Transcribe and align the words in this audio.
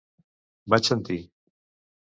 Vaig 0.75 0.91
sentir. 0.91 1.21